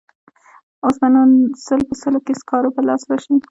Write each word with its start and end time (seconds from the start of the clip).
اوس 0.83 0.95
به 1.01 1.07
نو 1.13 1.21
سل 1.65 1.81
په 1.89 1.95
سلو 2.01 2.19
کې 2.25 2.33
سکاره 2.41 2.69
په 2.75 2.81
لاس 2.87 3.01
راشي. 3.09 3.35